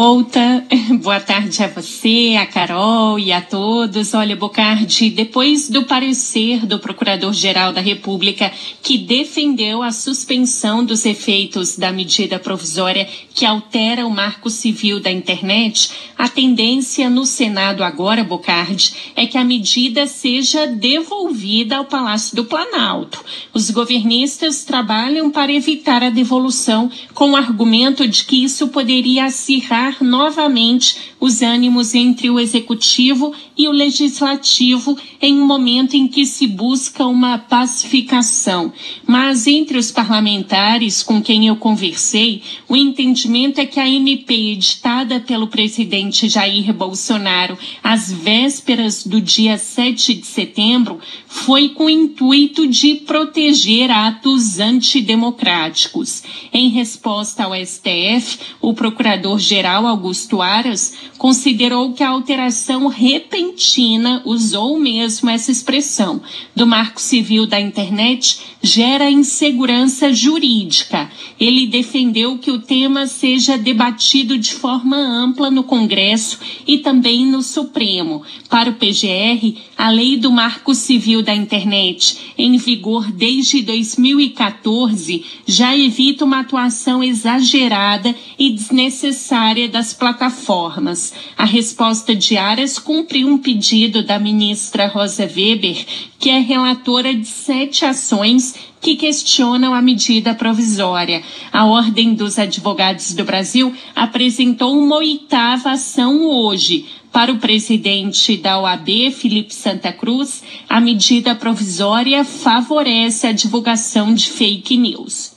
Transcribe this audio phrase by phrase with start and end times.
[0.00, 0.64] volta.
[1.02, 4.14] Boa tarde a você, a Carol e a todos.
[4.14, 8.50] Olha, Bocardi, depois do parecer do Procurador-Geral da República
[8.82, 13.06] que defendeu a suspensão dos efeitos da medida provisória
[13.40, 19.38] que altera o marco civil da internet, a tendência no Senado agora, Bocardi, é que
[19.38, 23.24] a medida seja devolvida ao Palácio do Planalto.
[23.54, 30.04] Os governistas trabalham para evitar a devolução com o argumento de que isso poderia acirrar
[30.04, 36.46] novamente os ânimos entre o executivo e o legislativo em um momento em que se
[36.46, 38.72] busca uma pacificação.
[39.06, 43.29] Mas entre os parlamentares com quem eu conversei, o entendimento
[43.60, 50.26] é que a MP editada pelo presidente Jair Bolsonaro às vésperas do dia 7 de
[50.26, 50.98] setembro
[51.28, 56.24] foi com o intuito de proteger atos antidemocráticos.
[56.52, 65.30] Em resposta ao STF, o procurador-geral Augusto Aras considerou que a alteração repentina, usou mesmo
[65.30, 66.20] essa expressão,
[66.56, 71.10] do Marco Civil da Internet gera insegurança jurídica.
[71.38, 77.42] Ele defendeu que o tema seja debatido de forma ampla no Congresso e também no
[77.42, 78.22] Supremo.
[78.48, 85.76] Para o PGR, a lei do Marco Civil da Internet, em vigor desde 2014, já
[85.76, 91.12] evita uma atuação exagerada e desnecessária das plataformas.
[91.36, 95.84] A resposta de Aras cumpriu um pedido da ministra Rosa Weber,
[96.18, 101.22] que é relatora de sete ações que questionam a medida provisória.
[101.52, 106.86] A Ordem dos Advogados do Brasil apresentou uma oitava ação hoje.
[107.12, 114.30] Para o presidente da OAB, Felipe Santa Cruz, a medida provisória favorece a divulgação de
[114.30, 115.32] fake news.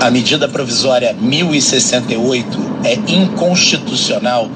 [0.00, 4.50] A medida provisória 1068 é inconstitucional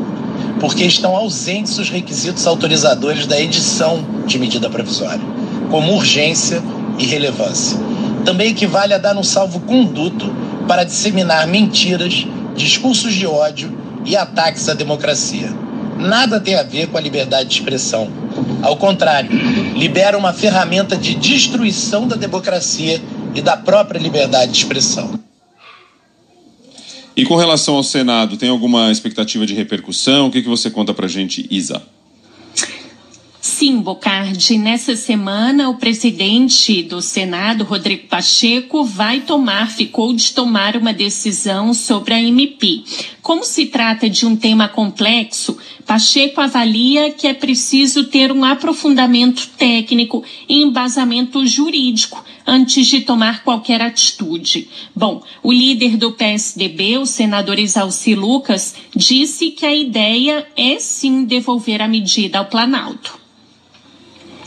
[0.59, 5.23] porque estão ausentes os requisitos autorizadores da edição de medida provisória,
[5.71, 6.61] como urgência
[6.99, 7.79] e relevância.
[8.25, 10.35] Também equivale a dar um salvo-conduto
[10.67, 12.27] para disseminar mentiras,
[12.57, 15.53] discursos de ódio e ataques à democracia.
[15.99, 18.11] Nada tem a ver com a liberdade de expressão.
[18.63, 19.31] Ao contrário,
[19.75, 23.01] libera uma ferramenta de destruição da democracia
[23.35, 25.19] e da própria liberdade de expressão.
[27.17, 30.27] E com relação ao Senado, tem alguma expectativa de repercussão?
[30.27, 31.83] O que, que você conta para gente, Isa?
[33.59, 40.77] Sim, Bocardi, nessa semana o presidente do Senado, Rodrigo Pacheco, vai tomar, ficou de tomar
[40.77, 42.85] uma decisão sobre a MP.
[43.23, 45.57] Como se trata de um tema complexo,
[45.87, 53.43] Pacheco avalia que é preciso ter um aprofundamento técnico e embasamento jurídico antes de tomar
[53.43, 54.69] qualquer atitude.
[54.95, 61.25] Bom, o líder do PSDB, o senador Isalci Lucas, disse que a ideia é sim
[61.25, 63.25] devolver a medida ao Planalto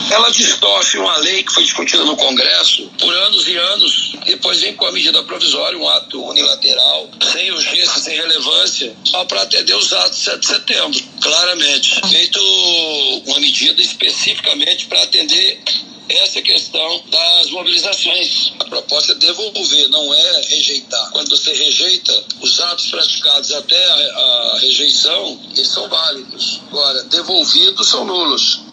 [0.08, 4.74] ela distorce uma lei que foi discutida no Congresso por anos e anos, depois vem
[4.74, 9.92] com a medida provisória, um ato unilateral, sem urgência, sem relevância, só para atender os
[9.92, 12.00] atos de 7 de setembro, claramente.
[12.08, 12.40] Feito
[13.26, 15.60] uma medida especificamente para atender
[16.08, 18.52] essa questão das mobilizações.
[18.58, 21.10] A proposta é devolver, não é rejeitar.
[21.12, 26.60] Quando você rejeita, os atos praticados até a, a rejeição, eles são válidos.
[26.68, 28.69] Agora, devolvidos são nulos.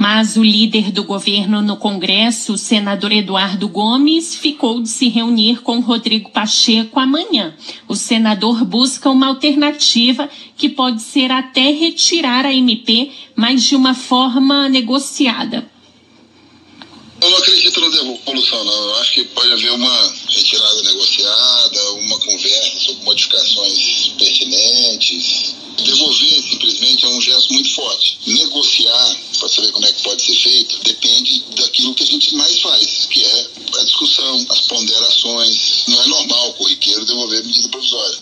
[0.00, 5.60] Mas o líder do governo no Congresso, o senador Eduardo Gomes, ficou de se reunir
[5.60, 7.54] com Rodrigo Pacheco amanhã.
[7.86, 13.92] O senador busca uma alternativa que pode ser até retirar a MP, mas de uma
[13.92, 15.68] forma negociada.
[17.20, 18.72] Eu não acredito na devolução, não.
[18.72, 23.78] Eu acho que pode haver uma retirada negociada, uma conversa sobre modificações.
[26.00, 28.18] Devolver simplesmente é um gesto muito forte.
[28.26, 32.58] Negociar, para saber como é que pode ser feito, depende daquilo que a gente mais
[32.58, 33.46] faz, que é
[33.80, 35.84] a discussão, as ponderações.
[35.88, 38.18] Não é normal, corriqueiro, devolver medida provisória.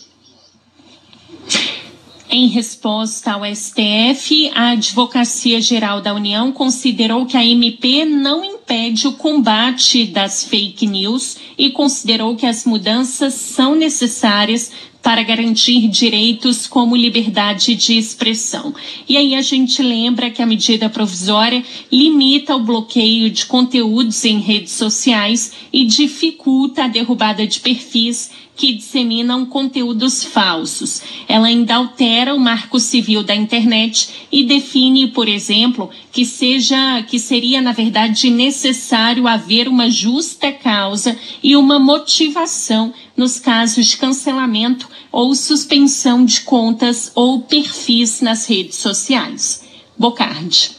[2.28, 9.06] Em resposta ao STF, a Advocacia Geral da União considerou que a MP não impede
[9.06, 14.70] o combate das fake news e considerou que as mudanças são necessárias
[15.02, 18.74] para garantir direitos como liberdade de expressão.
[19.08, 24.38] E aí a gente lembra que a medida provisória limita o bloqueio de conteúdos em
[24.38, 31.00] redes sociais e dificulta a derrubada de perfis que disseminam conteúdos falsos.
[31.28, 37.20] Ela ainda altera o marco civil da internet e define, por exemplo, que seja que
[37.20, 44.88] seria na verdade necessário haver uma justa causa e uma motivação nos casos de cancelamento
[45.10, 49.64] ou suspensão de contas ou perfis nas redes sociais.
[49.98, 50.70] Bocardi.